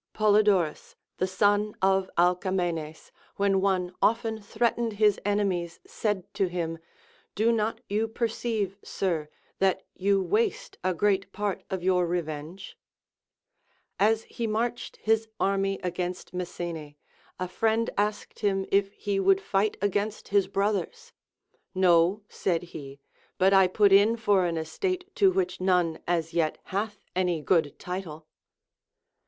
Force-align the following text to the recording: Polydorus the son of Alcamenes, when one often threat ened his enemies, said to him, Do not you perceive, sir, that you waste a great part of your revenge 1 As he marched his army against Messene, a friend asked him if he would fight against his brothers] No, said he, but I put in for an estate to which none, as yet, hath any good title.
Polydorus 0.15 0.95
the 1.17 1.27
son 1.27 1.75
of 1.79 2.09
Alcamenes, 2.17 3.11
when 3.35 3.61
one 3.61 3.93
often 4.01 4.41
threat 4.41 4.75
ened 4.75 4.93
his 4.93 5.19
enemies, 5.23 5.79
said 5.85 6.23
to 6.33 6.47
him, 6.47 6.79
Do 7.35 7.51
not 7.51 7.81
you 7.87 8.07
perceive, 8.07 8.77
sir, 8.83 9.29
that 9.59 9.83
you 9.93 10.19
waste 10.19 10.79
a 10.83 10.95
great 10.95 11.31
part 11.31 11.61
of 11.69 11.83
your 11.83 12.07
revenge 12.07 12.79
1 13.99 14.09
As 14.11 14.23
he 14.23 14.47
marched 14.47 14.95
his 14.97 15.27
army 15.39 15.79
against 15.83 16.33
Messene, 16.33 16.95
a 17.39 17.47
friend 17.47 17.91
asked 17.95 18.39
him 18.39 18.65
if 18.71 18.91
he 18.93 19.19
would 19.19 19.39
fight 19.39 19.77
against 19.83 20.29
his 20.29 20.47
brothers] 20.47 21.13
No, 21.75 22.23
said 22.27 22.63
he, 22.73 22.99
but 23.37 23.53
I 23.53 23.67
put 23.67 23.91
in 23.91 24.17
for 24.17 24.47
an 24.47 24.57
estate 24.57 25.13
to 25.17 25.29
which 25.31 25.61
none, 25.61 25.99
as 26.07 26.33
yet, 26.33 26.57
hath 26.63 27.03
any 27.15 27.39
good 27.43 27.77
title. 27.77 28.25